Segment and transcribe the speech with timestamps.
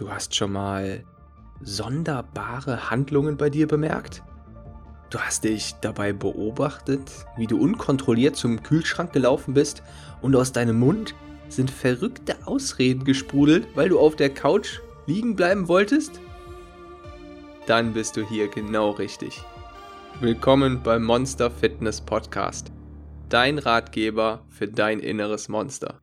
[0.00, 1.04] Du hast schon mal
[1.60, 4.22] sonderbare Handlungen bei dir bemerkt?
[5.10, 7.02] Du hast dich dabei beobachtet,
[7.36, 9.82] wie du unkontrolliert zum Kühlschrank gelaufen bist
[10.22, 11.14] und aus deinem Mund
[11.50, 16.18] sind verrückte Ausreden gesprudelt, weil du auf der Couch liegen bleiben wolltest?
[17.66, 19.42] Dann bist du hier genau richtig.
[20.18, 22.72] Willkommen beim Monster Fitness Podcast.
[23.28, 26.00] Dein Ratgeber für dein inneres Monster.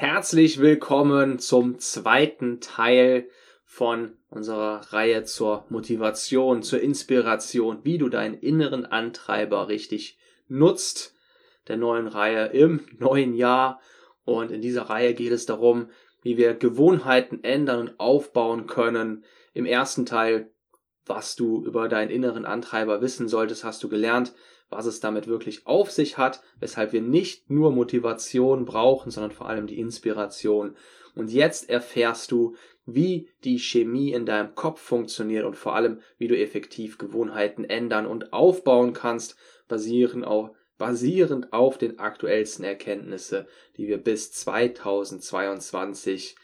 [0.00, 3.28] Herzlich willkommen zum zweiten Teil
[3.64, 10.16] von unserer Reihe zur Motivation, zur Inspiration, wie du deinen inneren Antreiber richtig
[10.46, 11.16] nutzt,
[11.66, 13.80] der neuen Reihe im neuen Jahr.
[14.24, 15.90] Und in dieser Reihe geht es darum,
[16.22, 19.24] wie wir Gewohnheiten ändern und aufbauen können.
[19.52, 20.52] Im ersten Teil,
[21.06, 24.32] was du über deinen inneren Antreiber wissen solltest, hast du gelernt,
[24.70, 29.48] was es damit wirklich auf sich hat, weshalb wir nicht nur Motivation brauchen, sondern vor
[29.48, 30.76] allem die Inspiration.
[31.14, 32.54] Und jetzt erfährst du,
[32.86, 38.06] wie die Chemie in deinem Kopf funktioniert und vor allem, wie du effektiv Gewohnheiten ändern
[38.06, 39.36] und aufbauen kannst,
[39.68, 46.36] basierend auf, basierend auf den aktuellsten Erkenntnissen, die wir bis 2022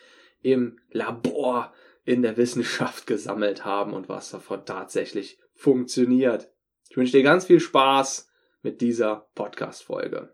[0.42, 1.72] im Labor
[2.04, 6.50] in der Wissenschaft gesammelt haben und was davon tatsächlich funktioniert.
[6.94, 8.28] Ich wünsche dir ganz viel Spaß
[8.62, 10.32] mit dieser Podcast-Folge.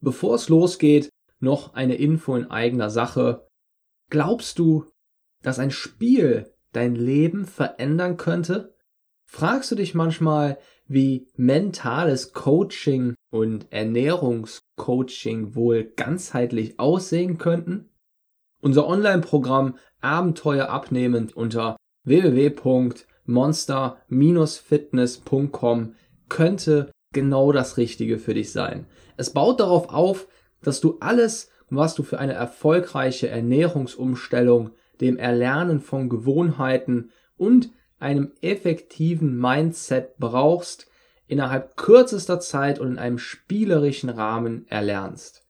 [0.00, 3.48] Bevor es losgeht, noch eine Info in eigener Sache.
[4.08, 4.84] Glaubst du,
[5.42, 8.72] dass ein Spiel dein Leben verändern könnte?
[9.24, 17.90] Fragst du dich manchmal, wie mentales Coaching und Ernährungscoaching wohl ganzheitlich aussehen könnten?
[18.60, 22.50] Unser Online-Programm Abenteuer abnehmend unter www
[23.26, 25.94] monster-fitness.com
[26.28, 28.86] könnte genau das Richtige für dich sein.
[29.16, 30.26] Es baut darauf auf,
[30.62, 38.32] dass du alles, was du für eine erfolgreiche Ernährungsumstellung, dem Erlernen von Gewohnheiten und einem
[38.40, 40.88] effektiven Mindset brauchst,
[41.26, 45.42] innerhalb kürzester Zeit und in einem spielerischen Rahmen erlernst.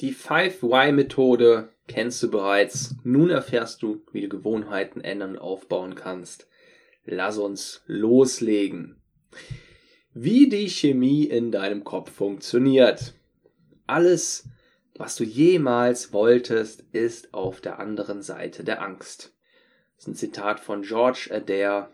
[0.00, 2.94] Die 5Y-Methode kennst du bereits.
[3.04, 6.48] Nun erfährst du, wie du Gewohnheiten ändern und aufbauen kannst.
[7.04, 9.02] Lass uns loslegen.
[10.14, 13.12] Wie die Chemie in deinem Kopf funktioniert.
[13.86, 14.48] Alles,
[14.96, 19.34] was du jemals wolltest, ist auf der anderen Seite der Angst.
[20.02, 21.92] Ist ein Zitat von George Adair.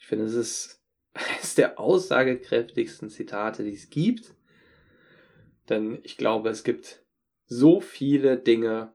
[0.00, 4.34] Ich finde, es ist eines der aussagekräftigsten Zitate, die es gibt.
[5.68, 7.04] Denn ich glaube, es gibt
[7.44, 8.92] so viele Dinge,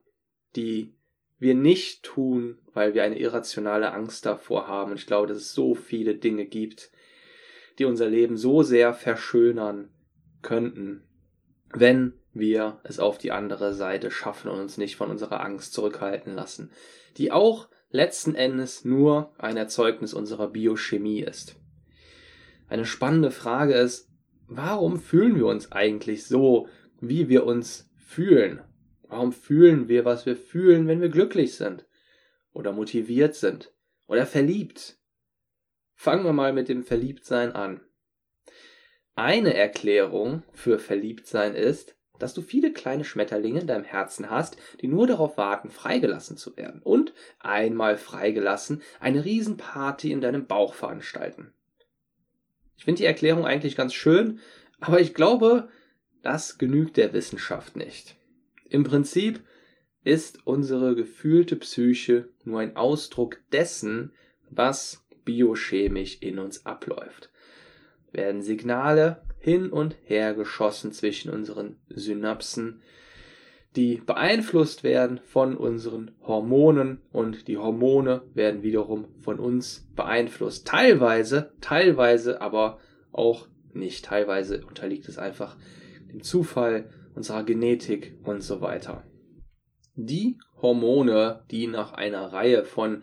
[0.54, 0.94] die
[1.38, 4.90] wir nicht tun, weil wir eine irrationale Angst davor haben.
[4.90, 6.90] Und ich glaube, dass es so viele Dinge gibt,
[7.78, 9.88] die unser Leben so sehr verschönern
[10.42, 11.08] könnten,
[11.72, 16.34] wenn wir es auf die andere Seite schaffen und uns nicht von unserer Angst zurückhalten
[16.34, 16.70] lassen,
[17.16, 21.56] die auch letzten Endes nur ein Erzeugnis unserer Biochemie ist.
[22.68, 24.10] Eine spannende Frage ist,
[24.48, 26.68] warum fühlen wir uns eigentlich so,
[27.00, 28.62] wie wir uns fühlen?
[29.08, 31.86] Warum fühlen wir, was wir fühlen, wenn wir glücklich sind?
[32.52, 33.72] Oder motiviert sind?
[34.06, 34.98] Oder verliebt?
[35.94, 37.82] Fangen wir mal mit dem Verliebtsein an.
[39.14, 44.86] Eine Erklärung für Verliebtsein ist, dass du viele kleine Schmetterlinge in deinem Herzen hast, die
[44.86, 46.80] nur darauf warten, freigelassen zu werden.
[46.82, 51.52] Und einmal freigelassen, eine Riesenparty in deinem Bauch veranstalten.
[52.76, 54.38] Ich finde die Erklärung eigentlich ganz schön,
[54.80, 55.68] aber ich glaube,
[56.22, 58.16] das genügt der Wissenschaft nicht.
[58.68, 59.40] Im Prinzip
[60.04, 64.12] ist unsere gefühlte Psyche nur ein Ausdruck dessen,
[64.50, 67.30] was biochemisch in uns abläuft.
[68.12, 72.80] Werden Signale hin und her geschossen zwischen unseren Synapsen,
[73.74, 80.68] die beeinflusst werden von unseren Hormonen und die Hormone werden wiederum von uns beeinflusst.
[80.68, 82.78] Teilweise, teilweise aber
[83.10, 84.04] auch nicht.
[84.04, 85.56] Teilweise unterliegt es einfach
[86.12, 89.04] dem Zufall unserer Genetik und so weiter.
[89.96, 93.02] Die Hormone, die nach einer Reihe von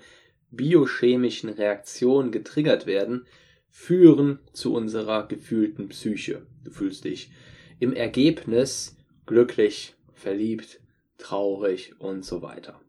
[0.52, 3.26] biochemischen Reaktionen getriggert werden,
[3.70, 6.46] führen zu unserer gefühlten Psyche.
[6.64, 7.32] Du fühlst dich
[7.80, 10.82] im Ergebnis glücklich, verliebt,
[11.18, 12.82] traurig und so weiter.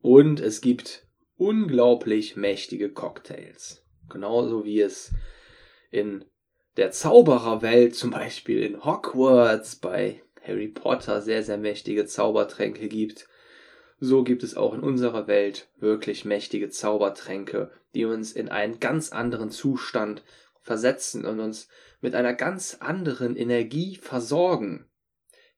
[0.00, 1.06] Und es gibt
[1.36, 3.82] unglaublich mächtige Cocktails.
[4.08, 5.12] Genauso wie es
[5.90, 6.24] in
[6.76, 13.28] der Zaubererwelt, zum Beispiel in Hogwarts, bei Harry Potter sehr, sehr mächtige Zaubertränke gibt.
[14.00, 19.12] So gibt es auch in unserer Welt wirklich mächtige Zaubertränke, die uns in einen ganz
[19.12, 20.22] anderen Zustand
[20.60, 21.68] versetzen und uns
[22.00, 24.86] mit einer ganz anderen Energie versorgen.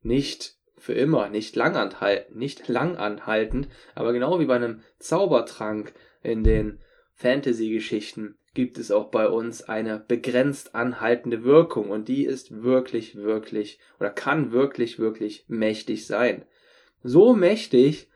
[0.02, 5.94] Nicht für immer, nicht lang anhalten, nicht lang anhaltend, aber genau wie bei einem Zaubertrank
[6.22, 6.80] in den
[7.14, 13.78] Fantasy-Geschichten gibt es auch bei uns eine begrenzt anhaltende Wirkung und die ist wirklich, wirklich
[13.98, 16.44] oder kann wirklich, wirklich mächtig sein.
[17.02, 18.10] So mächtig,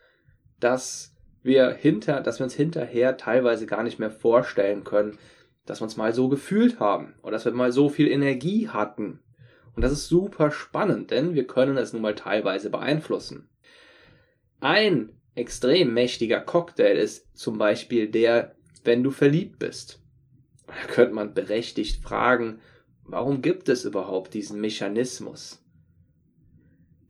[0.60, 5.18] dass wir hinter, dass wir uns hinterher teilweise gar nicht mehr vorstellen können,
[5.66, 9.20] dass wir uns mal so gefühlt haben oder dass wir mal so viel Energie hatten.
[9.74, 13.48] Und das ist super spannend, denn wir können es nun mal teilweise beeinflussen.
[14.60, 18.54] Ein extrem mächtiger Cocktail ist zum Beispiel der,
[18.84, 20.02] wenn du verliebt bist.
[20.66, 22.60] Da könnte man berechtigt fragen,
[23.04, 25.64] warum gibt es überhaupt diesen Mechanismus?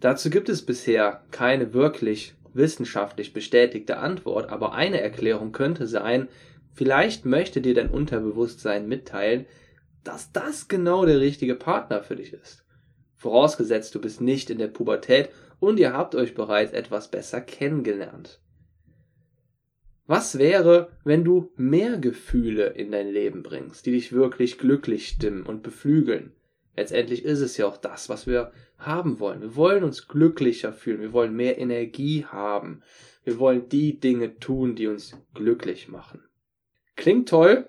[0.01, 6.29] Dazu gibt es bisher keine wirklich wissenschaftlich bestätigte Antwort, aber eine Erklärung könnte sein,
[6.73, 9.47] vielleicht möchte dir dein Unterbewusstsein mitteilen,
[10.05, 12.65] dass das genau der richtige Partner für dich ist.
[13.17, 18.41] Vorausgesetzt, du bist nicht in der Pubertät und ihr habt euch bereits etwas besser kennengelernt.
[20.07, 25.45] Was wäre, wenn du mehr Gefühle in dein Leben bringst, die dich wirklich glücklich stimmen
[25.45, 26.33] und beflügeln?
[26.77, 29.41] Letztendlich ist es ja auch das, was wir haben wollen.
[29.41, 32.83] Wir wollen uns glücklicher fühlen, wir wollen mehr Energie haben,
[33.25, 36.25] wir wollen die Dinge tun, die uns glücklich machen.
[36.97, 37.69] Klingt toll?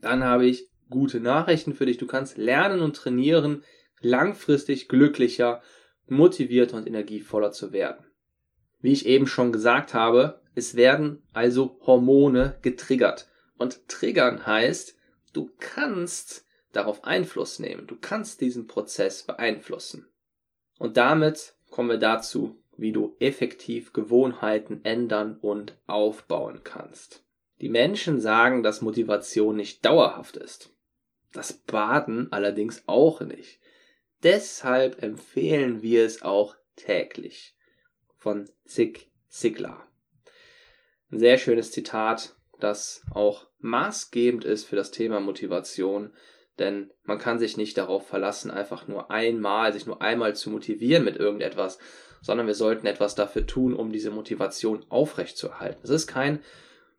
[0.00, 1.98] Dann habe ich gute Nachrichten für dich.
[1.98, 3.64] Du kannst lernen und trainieren,
[4.00, 5.60] langfristig glücklicher,
[6.06, 8.06] motivierter und energievoller zu werden.
[8.80, 13.28] Wie ich eben schon gesagt habe, es werden also Hormone getriggert.
[13.56, 14.96] Und triggern heißt,
[15.32, 17.86] du kannst darauf Einfluss nehmen.
[17.86, 20.08] Du kannst diesen Prozess beeinflussen.
[20.78, 27.24] Und damit kommen wir dazu, wie du effektiv Gewohnheiten ändern und aufbauen kannst.
[27.60, 30.72] Die Menschen sagen, dass Motivation nicht dauerhaft ist.
[31.32, 33.60] Das Baden allerdings auch nicht.
[34.22, 37.56] Deshalb empfehlen wir es auch täglich.
[38.16, 39.86] Von Zig Ziglar.
[41.10, 46.12] Ein sehr schönes Zitat, das auch maßgebend ist für das Thema Motivation,
[46.58, 51.04] denn man kann sich nicht darauf verlassen, einfach nur einmal, sich nur einmal zu motivieren
[51.04, 51.78] mit irgendetwas,
[52.22, 55.80] sondern wir sollten etwas dafür tun, um diese Motivation aufrechtzuerhalten.
[55.82, 56.40] Es ist kein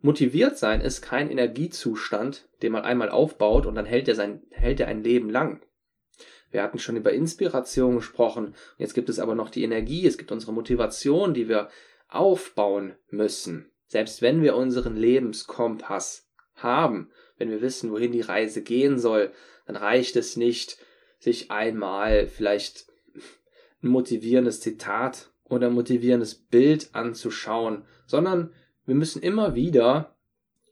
[0.01, 4.79] motiviert sein ist kein Energiezustand, den man einmal aufbaut und dann hält er sein hält
[4.79, 5.61] er ein Leben lang.
[6.51, 8.55] Wir hatten schon über Inspiration gesprochen.
[8.77, 11.69] Jetzt gibt es aber noch die Energie, es gibt unsere Motivation, die wir
[12.07, 13.71] aufbauen müssen.
[13.87, 19.31] Selbst wenn wir unseren Lebenskompass haben, wenn wir wissen, wohin die Reise gehen soll,
[19.65, 20.77] dann reicht es nicht,
[21.19, 22.87] sich einmal vielleicht
[23.81, 28.53] ein motivierendes Zitat oder ein motivierendes Bild anzuschauen, sondern
[28.85, 30.15] wir müssen immer wieder,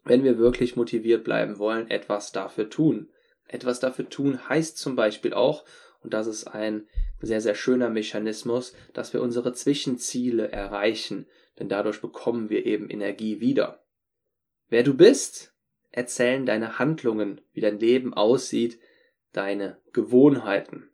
[0.03, 3.09] wenn wir wirklich motiviert bleiben wollen, etwas dafür tun.
[3.47, 5.65] Etwas dafür tun heißt zum Beispiel auch,
[6.01, 6.87] und das ist ein
[7.21, 11.27] sehr, sehr schöner Mechanismus, dass wir unsere Zwischenziele erreichen,
[11.59, 13.83] denn dadurch bekommen wir eben Energie wieder.
[14.69, 15.53] Wer du bist,
[15.91, 18.79] erzählen deine Handlungen, wie dein Leben aussieht,
[19.33, 20.89] deine Gewohnheiten.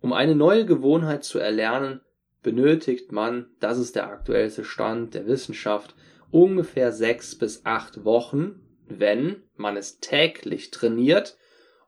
[0.00, 2.00] Um eine neue Gewohnheit zu erlernen,
[2.42, 5.94] benötigt man, das ist der aktuellste Stand der Wissenschaft,
[6.30, 11.38] ungefähr sechs bis acht Wochen, wenn man es täglich trainiert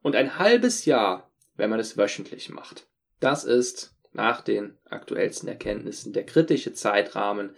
[0.03, 2.89] und ein halbes Jahr, wenn man es wöchentlich macht.
[3.21, 7.51] Das ist nach den aktuellsten Erkenntnissen der kritische Zeitrahmen,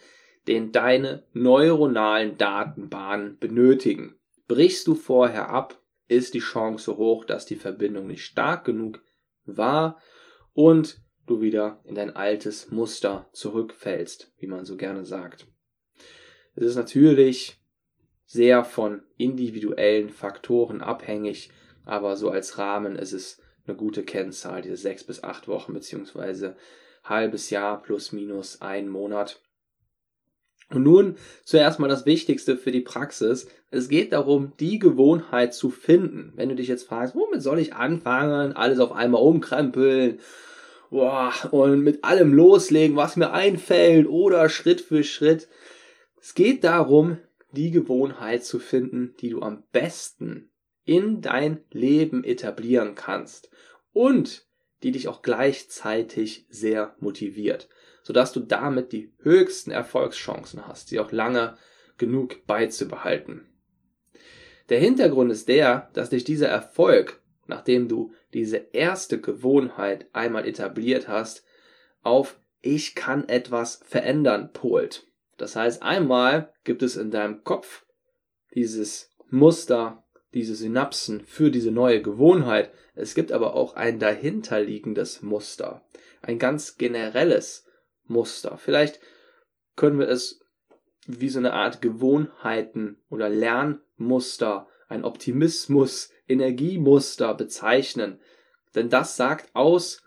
[0.49, 4.18] den deine neuronalen Datenbahnen benötigen.
[4.49, 9.02] Brichst du vorher ab, ist die Chance hoch, dass die Verbindung nicht stark genug
[9.45, 10.00] war
[10.55, 15.47] und du wieder in dein altes Muster zurückfällst, wie man so gerne sagt.
[16.55, 17.61] Es ist natürlich
[18.25, 21.50] sehr von individuellen Faktoren abhängig,
[21.85, 26.57] aber so als Rahmen ist es eine gute Kennzahl, diese sechs bis acht Wochen beziehungsweise
[27.05, 29.43] halbes Jahr plus minus ein Monat.
[30.71, 33.49] Und nun zuerst mal das Wichtigste für die Praxis.
[33.71, 36.33] Es geht darum, die Gewohnheit zu finden.
[36.37, 38.53] Wenn du dich jetzt fragst, womit soll ich anfangen?
[38.53, 40.21] Alles auf einmal umkrempeln.
[40.91, 45.49] Boah, und mit allem loslegen, was mir einfällt oder Schritt für Schritt.
[46.21, 47.19] Es geht darum,
[47.53, 50.51] die Gewohnheit zu finden, die du am besten
[50.85, 53.51] in dein Leben etablieren kannst
[53.93, 54.47] und
[54.83, 57.69] die dich auch gleichzeitig sehr motiviert,
[58.09, 61.59] sodass du damit die höchsten Erfolgschancen hast, sie auch lange
[61.99, 63.47] genug beizubehalten.
[64.71, 71.07] Der Hintergrund ist der, dass dich dieser Erfolg, nachdem du diese erste Gewohnheit einmal etabliert
[71.07, 71.45] hast,
[72.00, 75.07] auf ich kann etwas verändern polt.
[75.37, 77.85] Das heißt, einmal gibt es in deinem Kopf
[78.55, 82.73] dieses Muster, diese Synapsen für diese neue Gewohnheit.
[82.95, 85.87] Es gibt aber auch ein dahinterliegendes Muster,
[86.23, 87.68] ein ganz generelles
[88.09, 88.59] Muster.
[88.59, 89.00] Vielleicht
[89.77, 90.41] können wir es
[91.07, 98.21] wie so eine Art Gewohnheiten oder Lernmuster, ein Optimismus, Energiemuster bezeichnen.
[98.75, 100.03] Denn das sagt aus,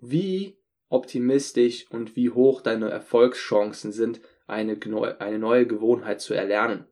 [0.00, 4.78] wie optimistisch und wie hoch deine Erfolgschancen sind, eine,
[5.18, 6.86] eine neue Gewohnheit zu erlernen.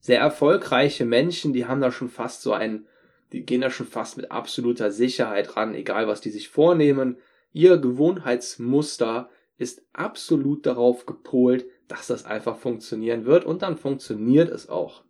[0.00, 2.86] Sehr erfolgreiche Menschen, die haben da schon fast so ein,
[3.32, 7.18] die gehen da schon fast mit absoluter Sicherheit ran, egal was die sich vornehmen.
[7.52, 14.68] Ihr Gewohnheitsmuster ist absolut darauf gepolt, dass das einfach funktionieren wird und dann funktioniert es
[14.68, 15.04] auch.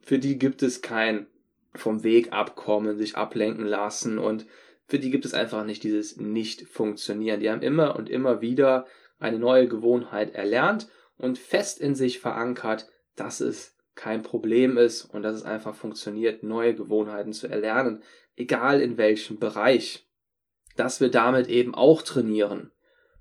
[0.00, 1.26] Für die gibt es kein
[1.74, 4.46] vom Weg abkommen, sich ablenken lassen und
[4.86, 7.40] für die gibt es einfach nicht dieses Nicht-Funktionieren.
[7.40, 8.86] Die haben immer und immer wieder
[9.18, 10.88] eine neue Gewohnheit erlernt
[11.18, 16.42] und fest in sich verankert, dass es kein Problem ist und dass es einfach funktioniert,
[16.42, 18.02] neue Gewohnheiten zu erlernen,
[18.36, 20.06] egal in welchem Bereich.
[20.76, 22.70] Dass wir damit eben auch trainieren.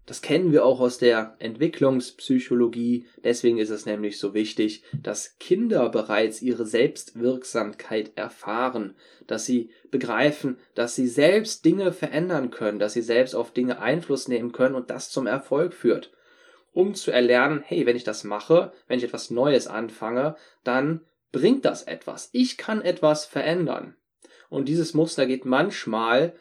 [0.08, 3.06] Das kennen wir auch aus der Entwicklungspsychologie.
[3.26, 8.96] Deswegen ist es nämlich so wichtig, dass Kinder bereits ihre Selbstwirksamkeit erfahren,
[9.28, 14.30] dass sie begreifen, dass sie selbst Dinge verändern können, dass sie selbst auf Dinge Einfluss
[14.30, 16.14] nehmen können und das zum Erfolg führt.
[16.72, 21.02] Um zu erlernen, hey, wenn ich das mache, wenn ich etwas Neues anfange, dann
[21.34, 22.30] bringt das etwas.
[22.32, 23.98] Ich kann etwas verändern.
[24.48, 26.34] Und dieses Muster geht manchmal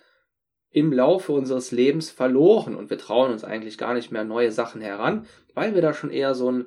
[0.71, 4.81] im Laufe unseres Lebens verloren und wir trauen uns eigentlich gar nicht mehr neue Sachen
[4.81, 6.67] heran, weil wir da schon eher so ein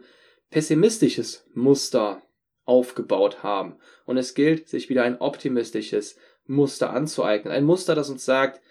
[0.49, 2.21] pessimistisches Muster
[2.65, 3.75] aufgebaut haben.
[4.05, 7.53] Und es gilt, sich wieder ein optimistisches Muster anzueignen.
[7.53, 8.61] Ein Muster, das uns sagt,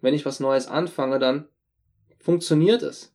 [0.00, 1.48] wenn ich was Neues anfange, dann
[2.18, 3.14] funktioniert es.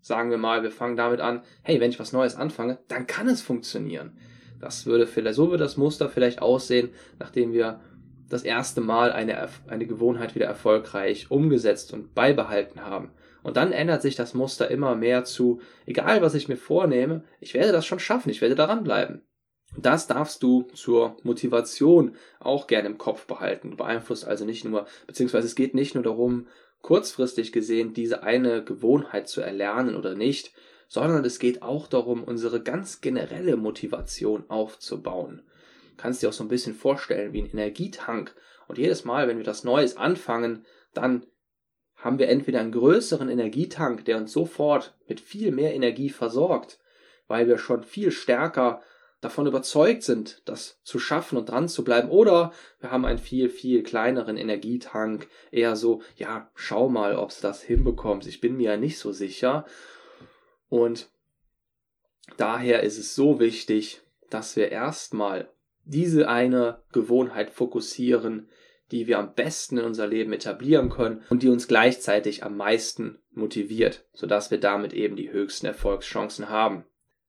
[0.00, 3.28] Sagen wir mal, wir fangen damit an, hey, wenn ich was Neues anfange, dann kann
[3.28, 4.18] es funktionieren.
[4.60, 7.80] Das würde vielleicht, so würde das Muster vielleicht aussehen, nachdem wir
[8.28, 13.10] das erste Mal eine, eine Gewohnheit wieder erfolgreich umgesetzt und beibehalten haben.
[13.42, 17.54] Und dann ändert sich das Muster immer mehr zu, egal was ich mir vornehme, ich
[17.54, 19.22] werde das schon schaffen, ich werde daran bleiben.
[19.76, 23.70] Das darfst du zur Motivation auch gerne im Kopf behalten.
[23.70, 26.46] Du beeinflusst also nicht nur, beziehungsweise es geht nicht nur darum,
[26.80, 30.52] kurzfristig gesehen diese eine Gewohnheit zu erlernen oder nicht,
[30.88, 35.42] sondern es geht auch darum, unsere ganz generelle Motivation aufzubauen
[35.98, 38.34] kannst dir auch so ein bisschen vorstellen wie ein Energietank.
[38.66, 40.64] Und jedes Mal, wenn wir das Neues anfangen,
[40.94, 41.26] dann
[41.96, 46.78] haben wir entweder einen größeren Energietank, der uns sofort mit viel mehr Energie versorgt,
[47.26, 48.82] weil wir schon viel stärker
[49.20, 53.48] davon überzeugt sind, das zu schaffen und dran zu bleiben, oder wir haben einen viel,
[53.48, 58.72] viel kleineren Energietank, eher so, ja, schau mal, ob es das hinbekommt, ich bin mir
[58.72, 59.66] ja nicht so sicher.
[60.68, 61.10] Und
[62.36, 65.50] daher ist es so wichtig, dass wir erstmal
[65.88, 68.48] diese eine Gewohnheit fokussieren,
[68.90, 73.18] die wir am besten in unser Leben etablieren können und die uns gleichzeitig am meisten
[73.30, 76.84] motiviert, sodass wir damit eben die höchsten Erfolgschancen haben.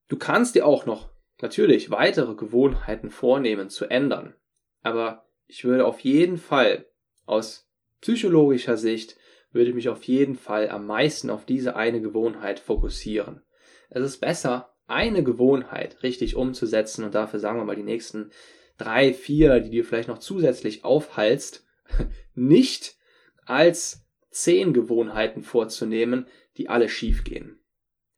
[0.07, 1.09] Du kannst dir auch noch
[1.41, 4.35] natürlich weitere Gewohnheiten vornehmen zu ändern,
[4.81, 6.85] aber ich würde auf jeden Fall
[7.25, 7.69] aus
[8.01, 9.17] psychologischer Sicht
[9.51, 13.41] würde ich mich auf jeden Fall am meisten auf diese eine Gewohnheit fokussieren.
[13.89, 18.31] Es ist besser, eine Gewohnheit richtig umzusetzen und dafür sagen wir mal die nächsten
[18.77, 21.65] drei, vier, die du vielleicht noch zusätzlich aufhalst,
[22.33, 22.95] nicht
[23.45, 26.27] als zehn Gewohnheiten vorzunehmen,
[26.57, 27.59] die alle schief gehen.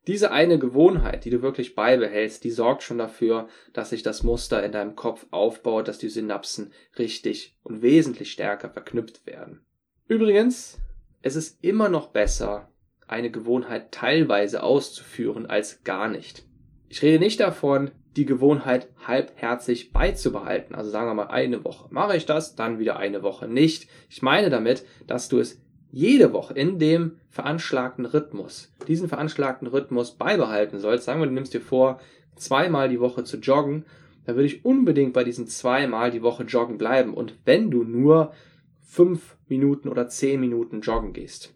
[0.08, 4.64] Diese eine Gewohnheit, die du wirklich beibehältst, die sorgt schon dafür, dass sich das Muster
[4.64, 9.64] in deinem Kopf aufbaut, dass die Synapsen richtig und wesentlich stärker verknüpft werden.
[10.08, 10.80] Übrigens,
[11.22, 12.68] es ist immer noch besser,
[13.06, 16.44] eine Gewohnheit teilweise auszuführen als gar nicht.
[16.92, 20.74] Ich rede nicht davon, die Gewohnheit halbherzig beizubehalten.
[20.74, 23.88] Also sagen wir mal, eine Woche mache ich das, dann wieder eine Woche nicht.
[24.10, 25.58] Ich meine damit, dass du es
[25.90, 31.06] jede Woche in dem veranschlagten Rhythmus, diesen veranschlagten Rhythmus beibehalten sollst.
[31.06, 31.98] Sagen wir, du nimmst dir vor,
[32.36, 33.86] zweimal die Woche zu joggen,
[34.26, 37.14] dann würde ich unbedingt bei diesen zweimal die Woche joggen bleiben.
[37.14, 38.34] Und wenn du nur
[38.82, 41.54] fünf Minuten oder zehn Minuten joggen gehst.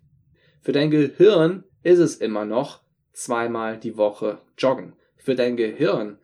[0.62, 2.80] Für dein Gehirn ist es immer noch
[3.12, 4.94] zweimal die Woche joggen.
[5.16, 6.18] Für dein Gehirn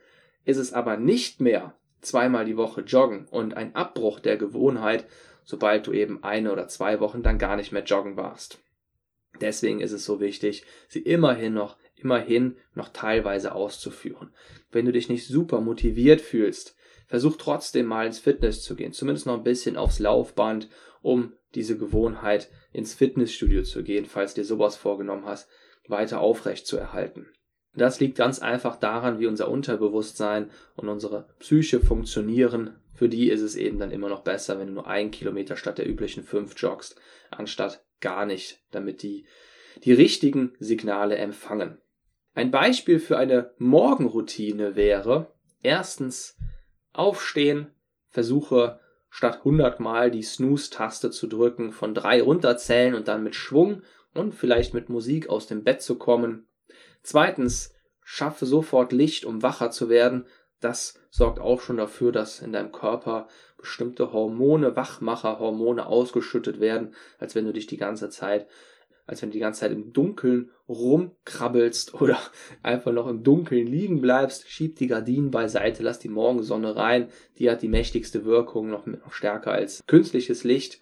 [0.45, 5.07] ist es aber nicht mehr zweimal die Woche joggen und ein Abbruch der Gewohnheit,
[5.45, 8.59] sobald du eben eine oder zwei Wochen dann gar nicht mehr joggen warst.
[9.41, 14.33] Deswegen ist es so wichtig, sie immerhin noch, immerhin noch teilweise auszuführen.
[14.71, 19.27] Wenn du dich nicht super motiviert fühlst, versuch trotzdem mal ins Fitness zu gehen, zumindest
[19.27, 20.69] noch ein bisschen aufs Laufband,
[21.01, 25.49] um diese Gewohnheit ins Fitnessstudio zu gehen, falls dir sowas vorgenommen hast,
[25.89, 27.27] weiter aufrecht zu erhalten.
[27.75, 32.77] Das liegt ganz einfach daran, wie unser Unterbewusstsein und unsere Psyche funktionieren.
[32.95, 35.79] Für die ist es eben dann immer noch besser, wenn du nur einen Kilometer statt
[35.79, 37.01] der üblichen fünf joggst,
[37.31, 39.27] anstatt gar nicht, damit die
[39.85, 41.79] die richtigen Signale empfangen.
[42.35, 46.37] Ein Beispiel für eine Morgenroutine wäre, erstens
[46.93, 47.69] aufstehen,
[48.09, 53.83] versuche statt 100 Mal die Snooze-Taste zu drücken, von drei runterzählen und dann mit Schwung
[54.15, 56.47] und vielleicht mit Musik aus dem Bett zu kommen.
[57.03, 60.27] Zweitens, schaffe sofort Licht, um wacher zu werden.
[60.61, 63.29] Das sorgt auch schon dafür, dass in deinem Körper
[63.59, 68.47] bestimmte Hormone, Wachmacherhormone ausgeschüttet werden, als wenn du dich die ganze Zeit
[69.07, 72.19] als wenn du die ganze Zeit im Dunkeln rumkrabbelst oder
[72.63, 74.49] einfach noch im Dunkeln liegen bleibst.
[74.49, 77.09] Schieb die Gardinen beiseite, lass die Morgensonne rein.
[77.39, 80.81] Die hat die mächtigste Wirkung, noch, noch stärker als künstliches Licht.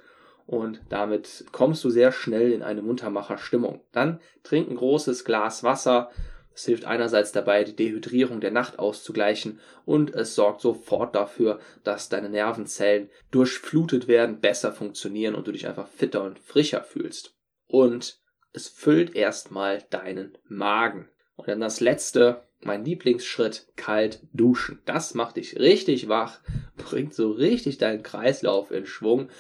[0.51, 3.85] Und damit kommst du sehr schnell in eine Muntermacher-Stimmung.
[3.93, 6.11] Dann trink ein großes Glas Wasser.
[6.51, 12.09] Das hilft einerseits dabei, die Dehydrierung der Nacht auszugleichen und es sorgt sofort dafür, dass
[12.09, 17.37] deine Nervenzellen durchflutet werden, besser funktionieren und du dich einfach fitter und frischer fühlst
[17.69, 18.19] und
[18.53, 21.09] es füllt erstmal deinen Magen.
[21.37, 24.83] Und dann das letzte, mein Lieblingsschritt, kalt duschen.
[24.85, 26.41] Das macht dich richtig wach,
[26.77, 29.31] bringt so richtig deinen Kreislauf in Schwung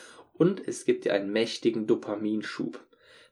[0.40, 2.82] und es gibt dir einen mächtigen Dopaminschub,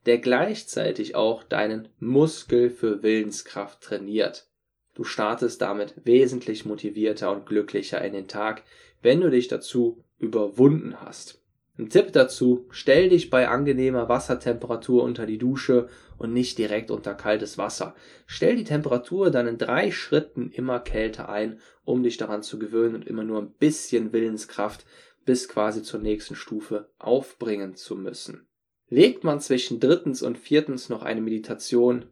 [0.05, 4.47] der gleichzeitig auch deinen Muskel für Willenskraft trainiert.
[4.95, 8.63] Du startest damit wesentlich motivierter und glücklicher in den Tag,
[9.01, 11.43] wenn du dich dazu überwunden hast.
[11.79, 15.89] Ein Tipp dazu, stell dich bei angenehmer Wassertemperatur unter die Dusche
[16.19, 17.95] und nicht direkt unter kaltes Wasser.
[18.27, 22.97] Stell die Temperatur dann in drei Schritten immer kälter ein, um dich daran zu gewöhnen
[22.97, 24.85] und immer nur ein bisschen Willenskraft
[25.29, 28.49] bis quasi zur nächsten Stufe aufbringen zu müssen.
[28.89, 32.07] Legt man zwischen drittens und viertens noch eine Meditation,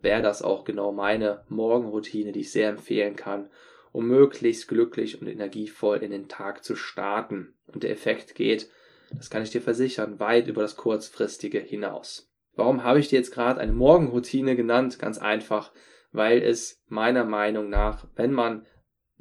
[0.00, 3.50] wäre das auch genau meine Morgenroutine, die ich sehr empfehlen kann,
[3.92, 7.54] um möglichst glücklich und energievoll in den Tag zu starten.
[7.66, 8.70] Und der Effekt geht
[9.16, 12.30] das kann ich dir versichern, weit über das kurzfristige hinaus.
[12.54, 14.98] Warum habe ich dir jetzt gerade eine Morgenroutine genannt?
[14.98, 15.72] Ganz einfach,
[16.12, 18.66] weil es meiner Meinung nach, wenn man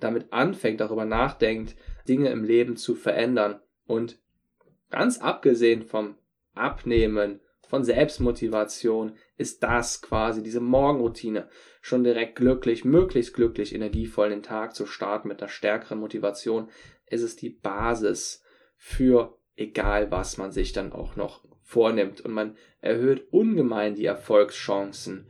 [0.04, 1.76] damit anfängt, darüber nachdenkt,
[2.08, 4.20] Dinge im Leben zu verändern und
[4.90, 6.18] ganz abgesehen vom
[6.54, 11.48] Abnehmen, von Selbstmotivation, ist das quasi diese Morgenroutine
[11.82, 16.70] schon direkt glücklich, möglichst glücklich, energievoll den Tag zu starten mit einer stärkeren Motivation.
[17.06, 18.44] Es ist die Basis
[18.76, 22.22] für egal was man sich dann auch noch vornimmt.
[22.22, 25.28] Und man erhöht ungemein die Erfolgschancen,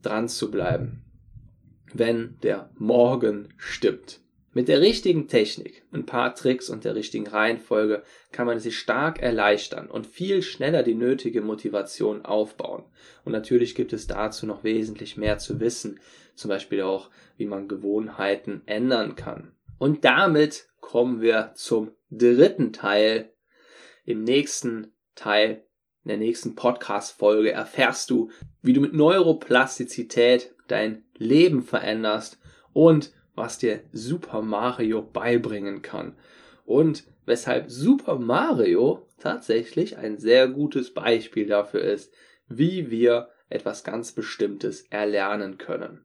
[0.00, 1.04] dran zu bleiben,
[1.92, 4.20] wenn der Morgen stimmt.
[4.54, 8.02] Mit der richtigen Technik, ein paar Tricks und der richtigen Reihenfolge
[8.32, 12.84] kann man sich stark erleichtern und viel schneller die nötige Motivation aufbauen.
[13.24, 16.00] Und natürlich gibt es dazu noch wesentlich mehr zu wissen,
[16.34, 19.52] zum Beispiel auch, wie man Gewohnheiten ändern kann.
[19.78, 23.32] Und damit kommen wir zum dritten Teil
[24.04, 25.64] im nächsten Teil,
[26.04, 32.40] in der nächsten Podcast-Folge erfährst du, wie du mit Neuroplastizität dein Leben veränderst
[32.72, 36.16] und was dir Super Mario beibringen kann.
[36.64, 42.12] Und weshalb Super Mario tatsächlich ein sehr gutes Beispiel dafür ist,
[42.48, 46.04] wie wir etwas ganz Bestimmtes erlernen können.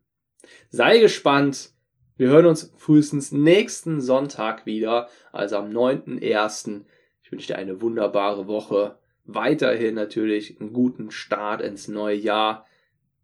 [0.69, 1.71] Sei gespannt.
[2.17, 6.85] Wir hören uns frühestens nächsten Sonntag wieder, also am 9.1.
[7.21, 8.97] Ich wünsche dir eine wunderbare Woche.
[9.23, 12.65] Weiterhin natürlich einen guten Start ins neue Jahr.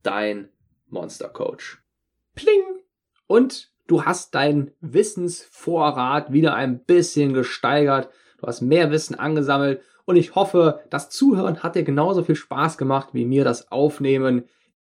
[0.03, 0.49] Dein
[0.93, 1.83] Monster Coach.
[2.35, 2.63] Pling!
[3.27, 8.09] Und du hast deinen Wissensvorrat wieder ein bisschen gesteigert.
[8.39, 9.81] Du hast mehr Wissen angesammelt.
[10.05, 14.45] Und ich hoffe, das Zuhören hat dir genauso viel Spaß gemacht wie mir das Aufnehmen.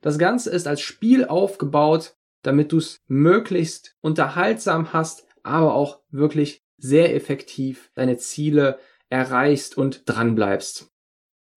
[0.00, 6.62] Das Ganze ist als Spiel aufgebaut, damit du es möglichst unterhaltsam hast, aber auch wirklich
[6.78, 8.78] sehr effektiv deine Ziele
[9.10, 10.88] erreichst und dranbleibst.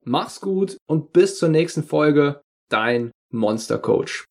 [0.04, 2.42] Mach's gut und bis zur nächsten Folge.
[2.68, 4.26] Dein Monster Coach.